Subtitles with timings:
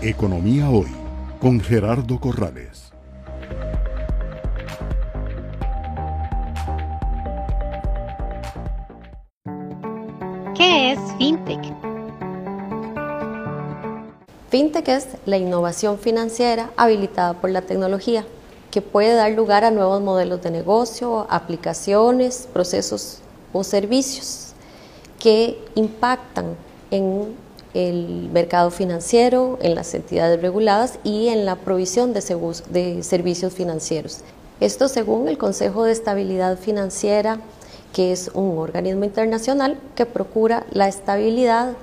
[0.00, 0.86] Economía Hoy
[1.40, 2.92] con Gerardo Corrales.
[10.54, 11.74] ¿Qué es FinTech?
[14.50, 18.24] FinTech es la innovación financiera habilitada por la tecnología,
[18.70, 23.18] que puede dar lugar a nuevos modelos de negocio, aplicaciones, procesos
[23.52, 24.52] o servicios
[25.18, 26.54] que impactan
[26.92, 27.47] en
[27.78, 34.18] el mercado financiero, en las entidades reguladas y en la provisión de, servicios financieros.
[34.58, 37.38] Esto según el Consejo de Estabilidad Financiera,
[37.92, 41.74] que es un organismo internacional que procura la estabilidad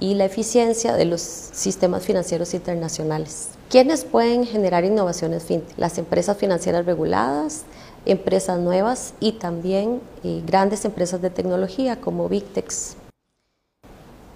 [0.00, 3.50] y la eficiencia de los sistemas financieros internacionales.
[3.70, 5.78] ¿Quiénes pueden generar innovaciones fintech?
[5.78, 7.62] Las empresas financieras reguladas,
[8.04, 12.96] empresas nuevas y también eh, grandes empresas de tecnología como Big Techs.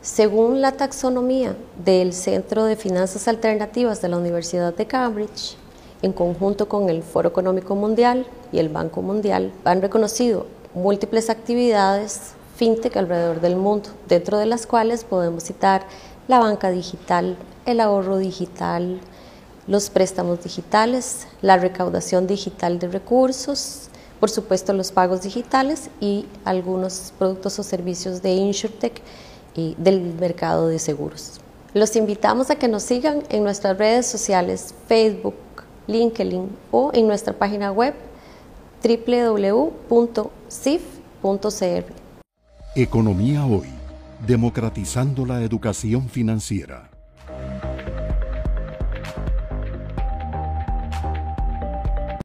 [0.03, 1.55] Según la taxonomía
[1.85, 5.59] del Centro de Finanzas Alternativas de la Universidad de Cambridge,
[6.01, 12.33] en conjunto con el Foro Económico Mundial y el Banco Mundial, han reconocido múltiples actividades
[12.57, 15.83] fintech alrededor del mundo, dentro de las cuales podemos citar
[16.29, 19.01] la banca digital, el ahorro digital,
[19.67, 27.13] los préstamos digitales, la recaudación digital de recursos, por supuesto los pagos digitales y algunos
[27.19, 29.03] productos o servicios de InsurTech
[29.55, 31.41] y del mercado de seguros.
[31.73, 35.37] Los invitamos a que nos sigan en nuestras redes sociales Facebook,
[35.87, 37.95] LinkedIn o en nuestra página web
[38.83, 39.81] www.cif.cr.
[42.75, 43.69] Economía Hoy,
[44.27, 46.90] democratizando la educación financiera.